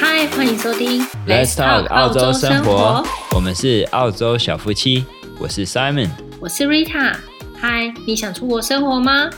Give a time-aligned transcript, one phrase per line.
[0.00, 3.04] 嗨，欢迎收听 Let's Talk 澳洲生活。
[3.34, 5.04] 我们是澳洲小夫妻，
[5.38, 6.08] 我是 Simon，
[6.40, 7.16] 我是 Rita。
[7.56, 9.30] 嗨，你想出国生活吗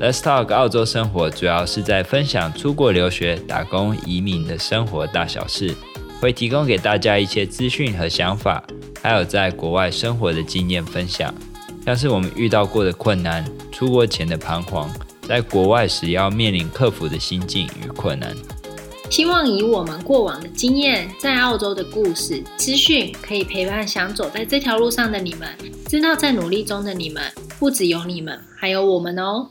[0.00, 5.74] ？Let's Talk 澳洲生活主要是在分享出国留学、打工、移民的生活大小事，
[6.20, 8.62] 会提供给大家一些资讯和想法，
[9.02, 11.34] 还有在国外生活的经验分享，
[11.84, 14.90] 像是我们遇到过的困难、出国前的彷徨。
[15.22, 18.32] 在国外时要面临克服的心境与困难，
[19.08, 25.48] 希望以我们过往的经验，在澳洲的故事资讯，可以陪伴想走在这条路上的你们，
[25.86, 27.22] 知道在努力中的你们，
[27.58, 29.48] 不只有你们，还有我们哦。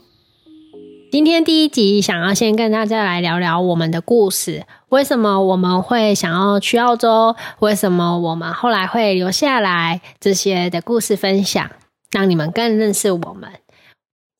[1.10, 7.34] 今天第一集想要先跟大家来聊聊我们的故事，为什么我们会想要去澳洲？
[7.60, 10.02] 为什么我们后来会留下来？
[10.20, 11.70] 这些的故事分享，
[12.10, 13.50] 让你们更认识我们。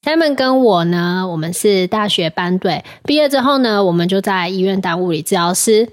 [0.07, 5.89] Simon 跟我呢，我们是大学班队，毕业之后呢，我们就在医院当物理治疗师。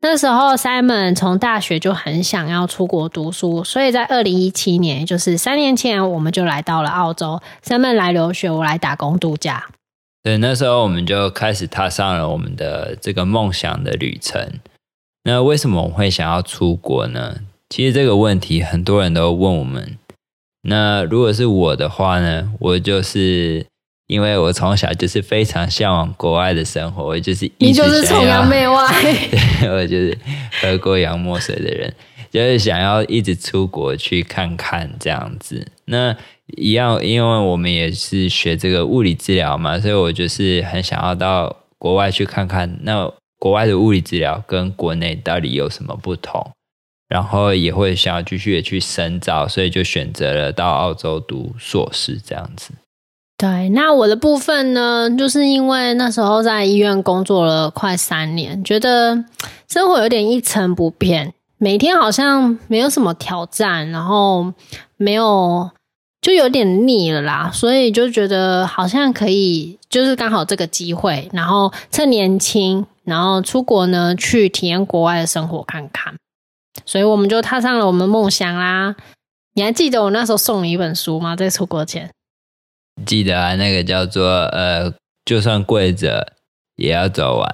[0.00, 7.40] 那时候 Simon 从大学就很想要出国读书，所以在二零一七年，就是三年前，我们就来到了澳洲。
[7.64, 9.66] Simon 来留学，我来打工度假。
[10.22, 14.60] 对，那时候我们就开始踏上了我们的这个梦想的旅程。
[15.24, 17.38] 那为什么我会想要出国呢？
[17.68, 19.98] 其实这个问题很多人都问我们。
[20.62, 23.64] 那如果是我的话呢，我就是
[24.06, 28.86] 因为我从小就是非常向往国外的生活，我就是一直，你就是崇洋媚外，
[29.60, 30.18] 对，我就是
[30.60, 31.94] 喝过洋墨水的人，
[32.30, 35.66] 就是想要一直出国去看看这样子。
[35.84, 36.16] 那
[36.56, 46.50] 一样，因为我们也是学这个物理治疗嘛，所以我就是很想要到国外去看看，那国外的物理治疗跟国内到底有什么不同。
[47.08, 52.72] 然后也会想要继续去深造，所以就选择了到澳洲读硕士这样子。
[53.38, 59.24] 对，那我的部分呢，就是因为那时候在医院工作了快三年，觉得
[59.68, 64.52] 生活有点一成不变，每天好像没有什么挑战，然后
[64.96, 65.70] 没有
[66.20, 76.12] 就有点腻了啦，所以就觉得好像可以，就是刚好这个机会，然后趁年轻，然后出国呢，去体验国外的生活看看。
[76.84, 78.96] 所以我们就踏上了我们梦想啦。
[79.54, 81.34] 你还记得我那时候送你一本书吗？
[81.34, 82.10] 在出国前，
[83.04, 84.92] 记得啊，那个叫做呃，
[85.24, 86.34] 就算跪着
[86.76, 87.50] 也要走完。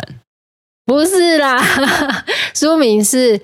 [0.85, 1.59] 不是啦，
[2.55, 3.39] 书名是《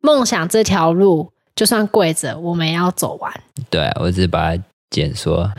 [0.00, 3.32] 梦想这条路，就算跪着我们也要走完》。
[3.68, 5.50] 对，我只是把它简说。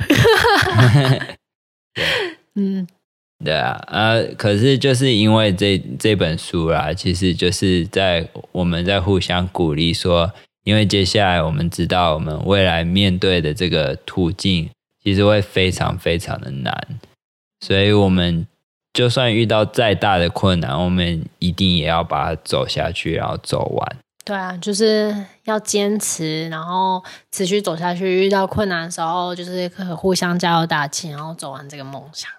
[1.03, 1.21] 对
[2.55, 2.87] 嗯。
[3.43, 10.29] 对啊，呃，可是就是因为这这本书啦，其实就是在我们在互相鼓励说，
[10.65, 14.69] 因为接下来我们知道我们未来面对的这个途径，
[15.01, 16.99] 其实会非常非常的难，
[17.61, 18.45] 所以我们
[18.91, 23.97] 就算遇到再大的困难，我们一定也要把它走下去，然后走完。
[24.25, 27.01] 对啊，就是要坚持，然后
[27.31, 28.25] 持续走下去。
[28.25, 32.29] 遇到困难的时候，就是可互相加油打气，然后走完这个梦想。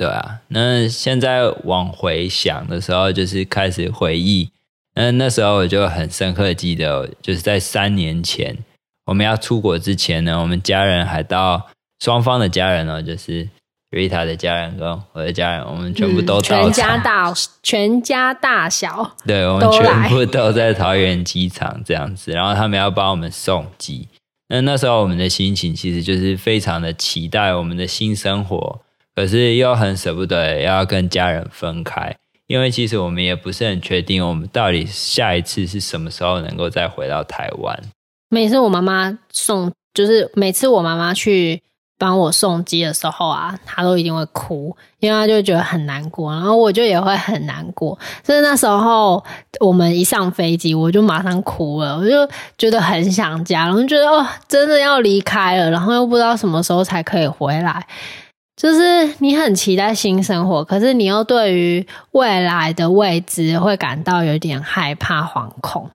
[0.00, 4.48] 对啊，那现在往回想的时候，就是开始回忆。
[4.94, 8.56] 那那时候我就很深刻记得，就是在三年前
[9.04, 11.68] 我们要出国之前呢，我们家人还到
[12.02, 13.46] 双方的家人哦，就是
[13.90, 24.08] Rita 的家人跟我的家人，我们全部都到、嗯、全家大全家大小，对，我们全部都在桃园机场这样子，然后他们要帮我们送机。
[24.48, 28.80] 那那时候我们的心情其实就是非常的期待我们的新生活。
[29.20, 32.16] 可是又很舍不得要跟家人分开，
[32.46, 37.78] 因为其实我们也不是很确定，我们到底下一次是什么时候能够再回到台湾。
[38.30, 41.60] 每次我妈妈送，就是每次我妈妈去
[41.98, 47.98] 帮我送机的时候啊，她都一定会哭，因为她就觉得很难过，然后我就也会很难过。
[48.24, 49.22] 所以那时候
[49.60, 52.26] 我们一上飞机，我就马上哭了，我就
[52.56, 57.86] 觉得很想家，然后觉得哦，真的要离开了，然后又不知道什么时候才可以回来。
[58.60, 65.88] 就是你很期待新生活，可是你又对于未来的未知会感到有点害怕、惶恐，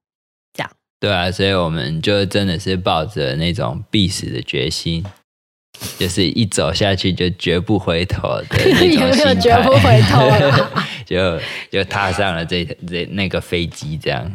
[0.52, 0.72] 这样。
[1.00, 5.06] 对啊，所以我们就真的是抱着那种必死的决心，
[6.00, 10.72] 就是一走下去就绝不回头的有没有绝不回头了？
[11.06, 14.26] 就就踏上了这这那个飞机，这样。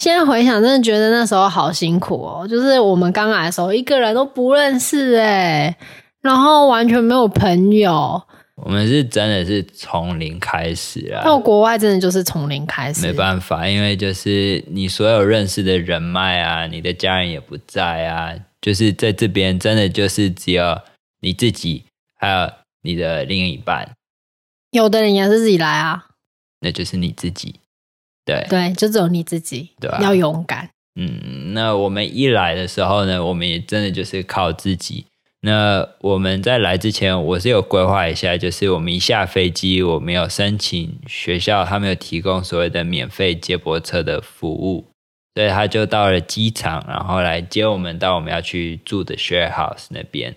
[0.00, 2.46] 现在回想，真的觉得那时候好辛苦哦。
[2.46, 5.74] 就是我们刚来的时候，一个人都不认识哎。
[6.24, 8.22] 然后完全没有朋友，
[8.56, 11.22] 我们是真的是从零开始啊！
[11.22, 20.80] 到国外真的就是从零开始，没办法，因为就是你所有认识的人脉啊，你的家人也不在啊，就是在这边真的就是只有
[21.20, 21.84] 你自己，
[22.16, 22.50] 还有
[22.80, 23.90] 你的另一半。
[24.70, 26.06] 有的人也是自己来啊，
[26.60, 27.56] 那就是你自己。
[28.24, 30.70] 对对，就只有你自己，对啊，要勇敢。
[30.98, 35.04] 嗯，那我们一来的时候呢，我们也真的就是靠自己。
[35.46, 44.86] 那我们在来之前，我是有规划一下，就是我们一下飞机，我们有申请学校，他们有提供所谓的免费接驳车的服务，
[45.34, 50.34] 所以他就到了机场，然后来接我们到我们要去住的 share house 那边。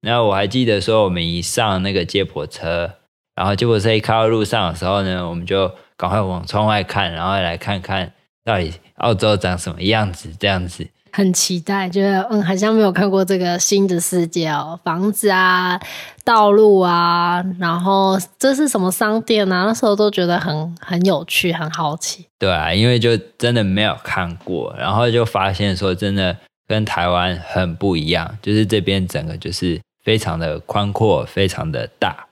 [0.00, 2.94] 那我还记得说，我们一上那个接驳车，
[3.34, 10.88] 然后接驳车一开到路上的时候呢，我们就赶快往窗外看，然后来看看到底澳洲长什么样子，这样子。
[11.18, 15.76] 很期待，觉得嗯，好像没有看过这个新的世界哦，房子啊，
[16.22, 19.64] 道路啊，然后这是什么商店啊？
[19.64, 22.24] 那时候都觉得很很有趣，很好奇。
[22.38, 26.36] 对啊，因为就真的没有看过，然后就发现说真的
[26.68, 32.28] 跟台湾很不一样，就是这边整个就是非常的宽阔，非常的大。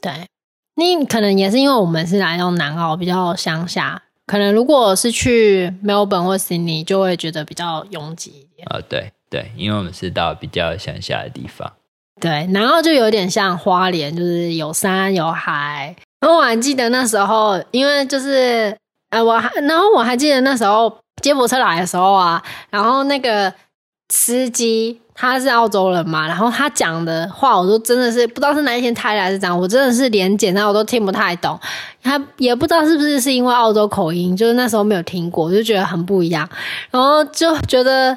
[0.00, 0.12] 对，
[0.76, 4.04] 你可能也是因为我们是来到南澳，比较乡下。
[4.28, 8.68] 可能如果是去 Melbourne 或 Sydney，就会觉得比较拥挤一点。
[8.70, 11.72] 哦，对对，因为我们是到比较乡下的地方。
[12.20, 15.96] 对，然后就有点像花莲，就是有山有海。
[16.20, 18.76] 然后我还记得那时候，因为就是
[19.10, 23.52] 呃，我还然后我还记得那时候接驳车来的时候啊，然后那个
[24.08, 25.00] 司机。
[25.20, 31.58] 他是澳洲人嘛，然后他讲的话，我都真的是不知道是哪一天胎来是这样，我真的是连简单我都听不太懂。
[32.04, 36.48] 他也不知道是不是是因为澳洲口音，就是那时候没有听过，我就觉得很不一样，
[36.92, 38.16] 然后就觉得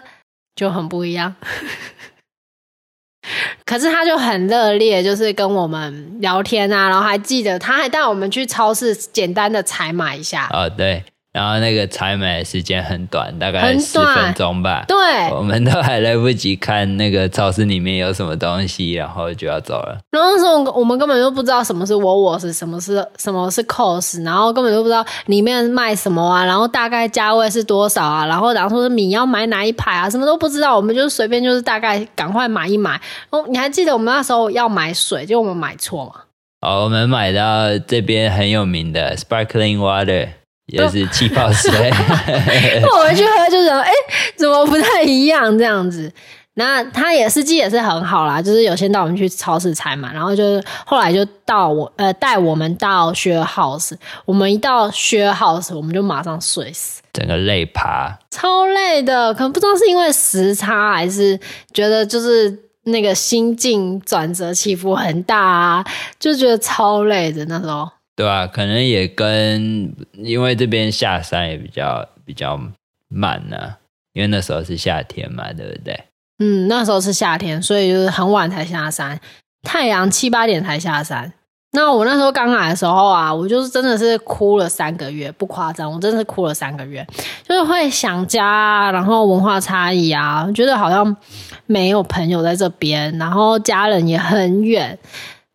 [0.56, 1.34] 就很不一样。
[3.66, 10.48] 可是他就很热烈，就是跟我们聊天啊，然后还记得他还带我们去超市简单的采买一下。
[10.54, 11.04] 哦，对。
[11.34, 14.84] 然后那个采买的时间很短，大概十分钟吧。
[14.86, 14.98] 对，
[15.32, 19.98] 我们都还来不及看那个超市里面有什么东西，然后就要走了。
[20.12, 33.00] 然后那时候我们根本就不知道什么是 Woolworths，什么是什么是 Coles，然后根本就不知道里面卖什么啊，然后大概价位是多少啊，然后然后说是米要买哪一排啊，什么都不知道，我们就随便就是大概赶快买一买。
[33.30, 36.12] 哦，你还记得我们那时候要买水，就我们买错吗？
[36.60, 40.28] 哦，我们买到这边很有名的 Sparkling Water。
[40.72, 41.72] 也是气泡水，
[42.82, 43.94] 我回去喝就想，哎、欸，
[44.38, 46.12] 怎么不太一样这样子？
[46.56, 53.94] 那他也司机也是很好啦，就是有先带我们去超市采买，然后就是后来就到我呃带我们到 share house，
[54.26, 61.40] 我们一到 share house，我们就马上睡死，整个累趴，超累的，可能不知道是因为时差还是
[61.74, 62.54] 觉得就是
[62.84, 65.86] 那个心境转折起伏很大啊，
[66.20, 67.90] 就觉得超累的那时候。
[68.22, 72.56] 对啊，可能也跟因为这边下山也比较比较
[73.08, 73.58] 慢呢、
[74.14, 76.00] 因为那时候是夏天嘛，对不对？
[76.38, 79.20] 嗯，那时候是夏天，所以就是很晚才下山，
[79.64, 81.34] 太阳七八点才下山。
[81.72, 87.04] 那我那时候刚来的时候啊，我就是真的是哭了三个月，不夸张，我真的是哭了三个月，
[87.50, 91.18] 就是会想家，然后文化差异啊，觉得好像
[91.66, 94.96] 没有朋友在这边，然后家人也很远。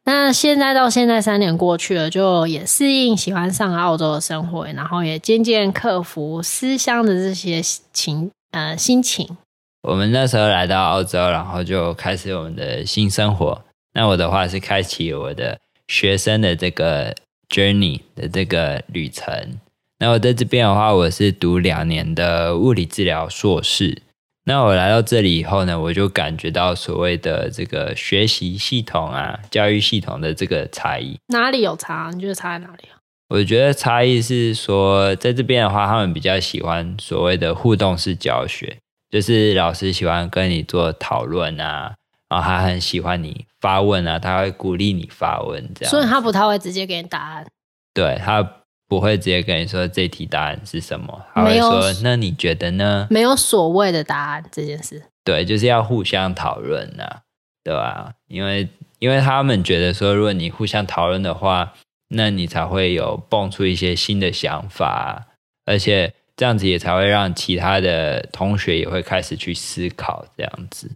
[0.08, 7.60] 那现在到现在三年过去了，就也适应喜欢上澳洲的生活，然后也渐渐克服思乡的这些
[7.92, 9.36] 情呃心情。
[9.82, 13.60] 我们那时候来到澳洲，然后就开始我们的新生活。
[13.94, 15.58] 那我的话是开启我的
[15.88, 17.12] 学生的这个
[17.48, 19.58] journey 的这个旅程。
[19.98, 24.02] 那我在这边的话，我是读两年的物理治疗硕士。
[24.48, 31.18] 那我来到这里以后呢，我就感觉到所谓的这个学习系统啊，教育系统的这个差异。
[31.26, 32.12] 哪里有差？
[32.14, 32.94] 你觉得差在哪里啊？
[33.28, 38.78] 我觉得差异是说，在这边的话，他们比较喜欢所谓的互动式教学，
[39.10, 41.92] 就是老师喜欢跟你做讨论啊，
[42.28, 45.90] 然后他很喜欢你发问啊，他会鼓励你发问这样。
[45.90, 47.44] 所以他不太会直接给你答案。
[47.92, 48.48] 对，他。
[48.88, 53.06] 不会直接跟你说这题答案是什么，他会说，那你觉得呢？
[53.10, 55.02] 没有所谓的答案这件事。
[55.24, 57.22] 对，就是要互相讨论呐，
[57.64, 58.14] 对吧？
[58.28, 58.68] 因为
[59.00, 61.74] 因为他们觉得说，如果你互相讨论的话，
[62.10, 65.26] 那你才会有蹦出一些新的想法，
[65.64, 70.92] 而且这样子也才会让其他的同学也会开始去思考这样子。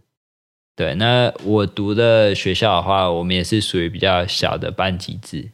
[0.77, 5.51] 对，那我读的学校的话，我们也是属于比较小的班级制。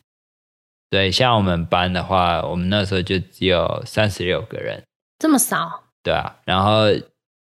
[0.90, 4.82] 对，像我们班的话，我们那时候就只有三十六个人，
[5.20, 5.84] 这么少？
[6.02, 6.84] 对啊，然后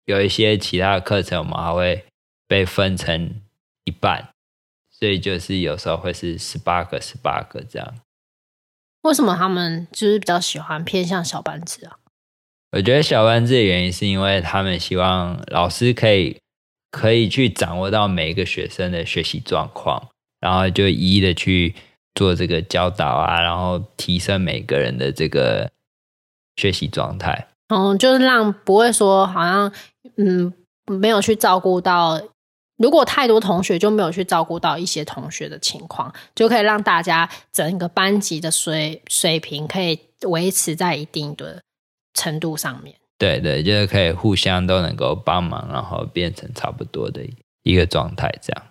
[0.04, 2.06] 有一些其他的课程，我们还会
[2.46, 3.42] 被分成
[3.86, 4.34] 一半，
[4.92, 7.96] 所以就是有时候会是十八个、十八个这样。
[9.04, 12.00] 为什么他们就是比较喜欢偏向小班制啊？
[12.74, 16.38] 我觉得小班制的原因是因为他们希望老师可以
[16.92, 20.10] 可以去掌握到每一个学生的学习状况，
[20.42, 21.74] 然后就一一的去。
[22.18, 25.70] 做这个教导啊，然后提升每个人的这个
[26.56, 27.48] 学习状态。
[27.68, 29.72] 嗯，就是让不会说好像
[30.16, 30.52] 嗯
[30.86, 32.20] 没有去照顾到，
[32.78, 41.62] 如果太多同学就没有去照顾到一些同学的情况，就可以让大家整个班级的水水平可以维持在一定的
[42.14, 42.96] 程度上面。
[43.20, 47.22] 对对，就是可以互相都能够帮忙，然后变成差不多的
[47.64, 48.64] 一个状态，这样。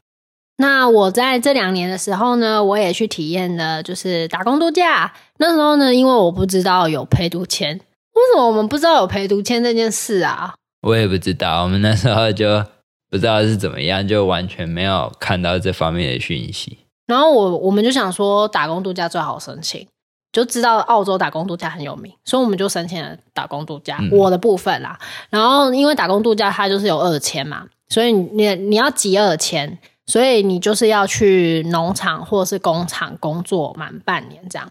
[0.59, 5.13] 那我在这两年的时候呢，我也去体验了，就是打工度假。
[5.39, 10.55] 那时候呢，因为我不知道有陪读签，为什么我们不知道有陪读签这件事啊？
[10.81, 12.65] 我也不知道，我们那时候就
[13.11, 16.79] 不知道是怎么样，就完全没有看到这方面的讯息。
[17.07, 19.87] 然后我我们就想说，打工度假最好申请，
[20.33, 23.99] 就知道澳洲打工度假很有名，所以我们就申请了打工度假。
[24.01, 24.99] 嗯、我的部分啦，
[25.29, 29.79] 然后因为打工度假它就是有二签嘛，所以你你要集二签。
[30.07, 34.71] 所以你就是要去农场或是工厂工作满半年这样，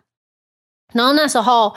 [0.94, 1.76] 然后那时候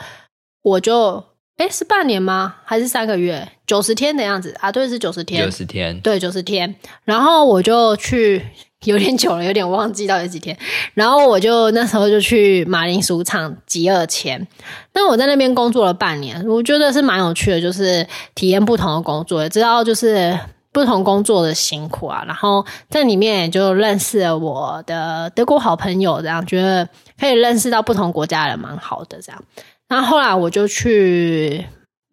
[0.61, 1.17] 我就
[1.57, 2.55] 哎、欸、是半年吗？
[2.63, 3.51] 还是三个月？
[3.67, 4.71] 九十天的样子啊？
[4.71, 5.43] 对，是九十天。
[5.43, 6.73] 九十天，对，九十天。
[7.03, 8.41] 然后我就去，
[8.85, 10.57] 有点久了，有点忘记到底几天。
[10.93, 14.47] 然后我就那时候就去马铃薯厂集二钱。
[14.93, 20.39] 那我在那边工作了半年，我觉得是蛮有趣的，就是体验不同的工作，也知道就是。
[20.71, 26.87] 不同工作的辛苦啊，然后在里面也就认识了我的德国好朋友，这样觉得
[27.19, 29.43] 可以认识到不同国家的人蛮好的，这样。
[29.87, 31.65] 然后后来我就去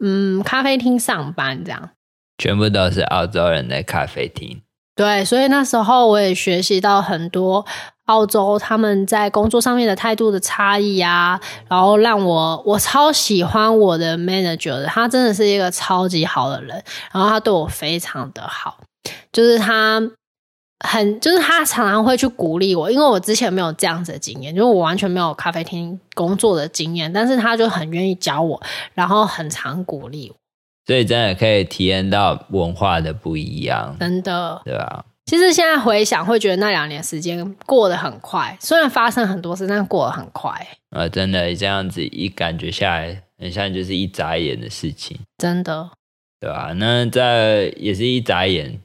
[0.02, 1.90] 嗯咖啡厅上班，这样。
[2.38, 4.60] 全部都是澳洲人的咖啡厅。
[4.96, 7.64] 对，所以那时候我也学习到很多。
[8.06, 16.80] 澳洲他们在工作上面的态度的差异啊，然后让我我超喜欢我的 manager 的，他真的是一个超级好的人，
[17.12, 18.78] 然后他对我非常的好，
[19.32, 20.00] 就是他
[20.84, 28.62] 很就是他常常会去鼓励我，因为我之前没有这样子的经验，就是我完全没有咖啡厅工作的经验，但是他就很愿意教我，
[28.94, 30.36] 然后很常鼓励我，
[30.86, 35.04] 所以真的可以体验到文化的不一样，真的，对吧？
[35.26, 40.52] 其实现在回想，会觉得那两年时间过得很快，虽然发生很多事，但过得很快。
[40.90, 45.90] 呃，真的这样子一感觉下来，很像就是一眨眼的事情，真的，
[46.38, 46.72] 对吧？
[46.76, 48.80] 那在也是一眨眼，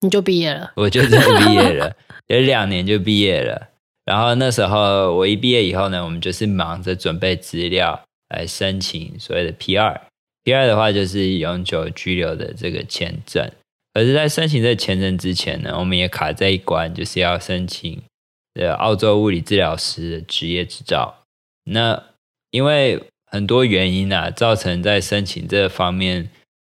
[0.00, 1.94] 你就毕业了，我就真的毕业了，
[2.26, 3.68] 有两年就毕业了。
[4.04, 9.52] 然后那时候我一毕业以后呢，我们就是忙着准备资料来申请所谓的
[10.44, 10.66] 第二。
[10.66, 13.50] 的话就是永久居留的这个签证。
[13.94, 18.02] 而是在申请这个签证之前呢，我们也卡在一关，就是要申请
[18.54, 21.26] 呃澳洲物理治疗师的职业执照。
[21.64, 22.02] 那
[22.50, 26.30] 因为很多原因啊，造成在申请这方面，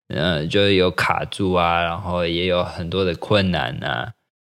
[0.07, 4.13] 呃，就有卡住啊，然后也有很多的困难啊。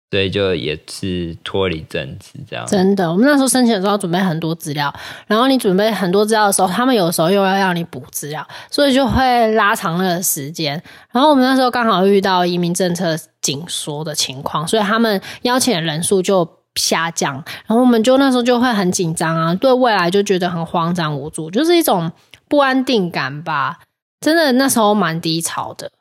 [0.10, 2.66] 所以就也是脱离政治这样。
[2.66, 4.94] 真的，我们那时候申请的时候要准备很多资料，
[5.28, 10.82] 然后你准备很多资料的时候，他们有时候又要让你补资料，所以就会拉长那个时间。
[11.12, 17.34] 然后我们那时候刚好遇到移民政策紧缩的情况，所以他们邀请的人数就下降，
[17.66, 22.10] 然后我们就那时候就会很紧张啊，对未来就觉得很慌张无助，就是一种
[22.48, 23.80] 不安定感吧。
[24.22, 25.92] 真的那时候蛮低潮的。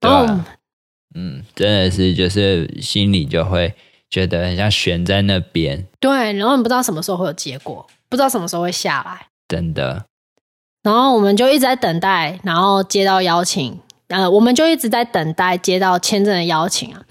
[0.00, 0.34] 然后。
[1.14, 3.72] 嗯，真的是，就是心里就会
[4.10, 5.86] 觉得很像悬在那边。
[6.00, 9.28] 对，然后你不知道什么时候会有结果，不知道什么时候会下来。
[9.48, 10.04] 真的。
[10.82, 17.02] 然后我们就一直在等待，然后接到邀请，呃，我们就一直在等待接到签证的邀请啊。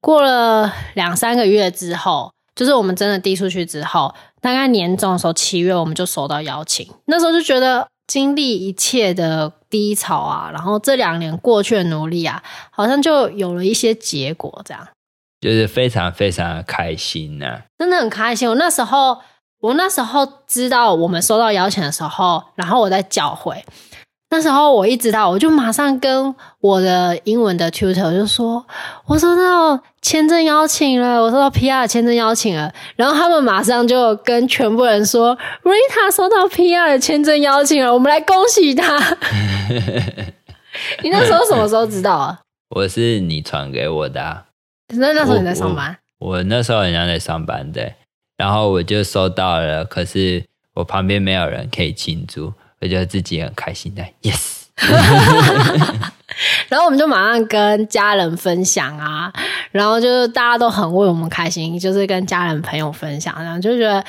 [0.00, 6.88] 过了两三个月之后，就是我们真的递出去之后，大概年终的时候，七月我们就收到邀请。
[7.04, 7.86] 那时候就觉得。
[8.10, 14.84] 经历一切的低潮啊，然后这两年过去的努力啊，好像就有了一些结果，这样
[15.40, 18.48] 就是非常非常的开心呐、啊，真的很开心。
[18.48, 19.18] 我那时候，
[19.60, 23.64] 我那时候知道我们收到邀请的时候，然后我在教会。
[24.32, 28.64] 那时候我一知道，我就马上跟我的英文的 tutor 就说
[29.06, 38.96] ：“我收到签证邀请了，我收到 PR 签证邀请了。”然后他们马上就跟全部人说：“Rita 收到 PR 的签证邀请了，我们来恭喜他。
[41.02, 42.38] ”你那时候什么时候知道啊？
[42.70, 44.44] 我是你传给我的、啊。
[44.94, 45.96] 那那时候你在上班？
[46.20, 47.94] 我，我那时候好像在上班，对。
[48.36, 50.44] 然后我就收到了，可是
[50.74, 52.52] 我旁边没有人可以庆祝。
[52.80, 54.60] 我觉得自己很开心的，yes。
[56.68, 59.30] 然后我们就马上跟家人分享啊，
[59.72, 64.02] 然后就是大家都很为我们开心，就是跟家人朋友分享，然后就觉得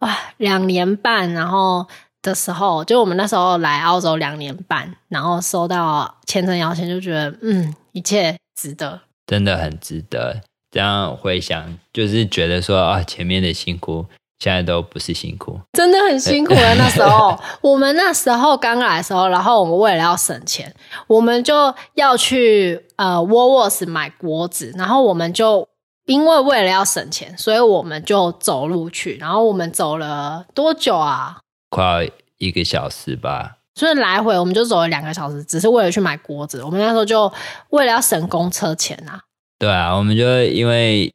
[0.00, 1.86] 哇，两年半，然后
[2.20, 10.42] 的时候，就我们那时候来澳洲两年半，然后收到签证邀请，就觉得嗯，一切值得，真的很值得。
[10.70, 14.04] 这样回想，就是觉得说啊，前面的辛苦
[14.38, 16.74] 现在都不是辛苦，真的很辛苦了！
[16.76, 20.72] 那时候 我们那时候刚来的时候，然后我们为了要省钱，
[21.08, 25.66] 我们就要去呃 Woolworths 买锅子，然后我们就
[26.06, 31.38] 因为为了要省钱，所以我们就走路去，然后我们走了多久啊？
[31.70, 33.56] 快一个小时吧。
[33.74, 36.62] 所以来回我们就走了两个小时，只是为了去买锅子。
[36.62, 37.32] 我们那时候就
[37.70, 39.20] 为了要省公车钱啊。
[39.58, 41.12] 对啊，我们就因为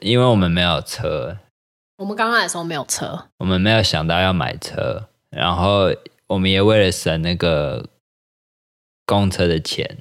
[0.00, 1.36] 因为我们没有车。
[2.02, 5.88] 我们刚来的时候没有车，我们没有想到要买车，然后
[6.26, 7.86] 我们也为了省那个
[9.06, 9.98] 公车的钱，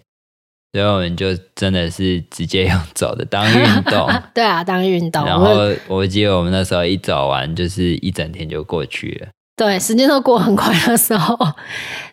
[0.74, 4.10] 所以我们就真的是直接用走的当运动。
[4.34, 5.24] 对啊，当运动。
[5.24, 9.28] 然后我记得我们那时候一走完，就是一整天就过去了。
[9.56, 11.38] 对，时间都过很快的时候，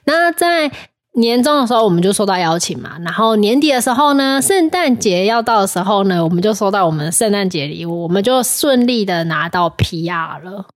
[0.05, 0.71] 那在。
[1.19, 10.67] 年终的时候我们就收到邀请嘛，然后年底的时候呢，圣诞节要到的时候呢，我们就收到我们的圣诞节礼物，我们就顺利的拿到 PR 了。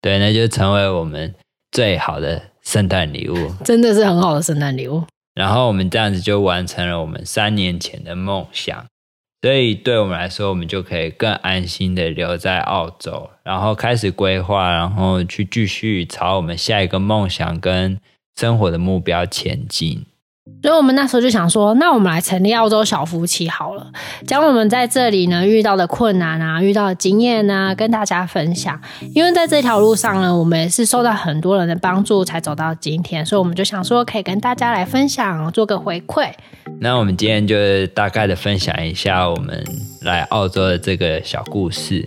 [0.00, 1.34] 对，那就成为我们
[1.70, 5.04] 最好的圣诞礼物，真的是很好的圣诞礼物。
[5.34, 8.84] 然后我们这样子就完成了我们三年前的梦想，
[9.42, 17.98] 所以对我们来说，我们就可以更安心的留在澳洲，然后开始规划，然后去继续朝我们下一个梦想跟。
[18.40, 20.06] 生活的目标前进，
[20.62, 23.92] 所以我们那时候就想说，那我们来成立澳洲小夫妻好了，
[24.26, 28.80] 将我们在这里呢遇到的困难啊、遇到的经验啊，跟大家分享。
[29.14, 36.32] 因为在这条路上呢，我们也是受到很多人的帮助才走到今天，所以我们就想说，可以跟大家来分享，做个回馈。
[36.80, 37.54] 那我们今天就
[37.88, 39.62] 大概的分享一下我们
[40.00, 42.02] 来澳洲的这个小故事。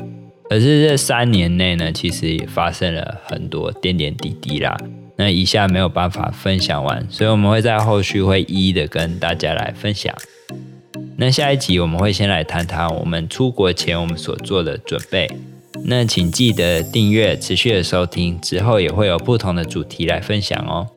[0.50, 4.75] 可是这三年内呢，其实也发生了很多点点滴滴啦。
[5.24, 10.13] 那一下没有办法分享完，所以我们会在后续会一一的跟大家来分享。
[11.15, 15.32] 那下一集我们会先来谈谈我们出国前我们所做的准备。
[15.86, 20.88] 那请记得订阅，持续的收听，之后也会有不同的主题来分享哦。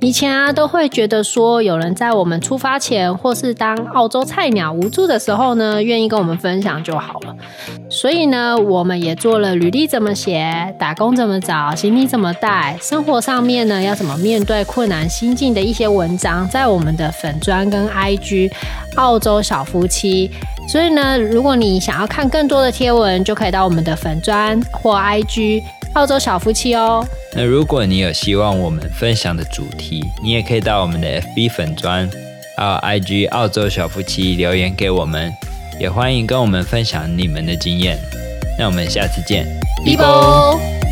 [0.00, 7.34] 以前啊，都会觉得说有人在我们出发前，或是当澳洲菜鸟无助的时候呢，愿意跟我们分享就好了。
[7.88, 18.52] 所以呢，我们也做了履历怎么写、打工怎么找、行李怎么带、生活上面呢要怎么面对困难心境的一些文章，在我们的粉砖跟 IG
[18.96, 20.30] 澳洲小夫妻。
[20.68, 25.62] 所以呢，如果你想要看更多的贴文，就可以到我们的粉砖或 IG。
[25.94, 27.02] 澳洲小夫妻哦。
[27.34, 29.85] 那如果你有希望我们分享的主题，
[30.22, 32.08] 你也可以到我们的 FB 粉专
[32.56, 35.32] 还有 IG 澳洲小夫妻留言给我们，
[35.78, 37.98] 也欢迎跟我们分享你们的经验。
[38.58, 39.46] 那我们下次见，
[39.84, 40.85] 拜拜。